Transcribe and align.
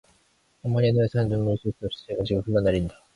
어머니의 0.63 0.93
눈에서는 0.93 1.29
눈물이 1.29 1.57
쉴새없이 1.61 2.05
질금질금 2.07 2.51
흘러내린다. 2.51 3.03